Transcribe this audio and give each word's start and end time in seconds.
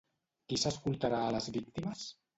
Qui 0.53 0.57
s'escoltarà 0.61 1.19
a 1.27 1.31
les 1.37 1.51
víctimes? 1.59 2.11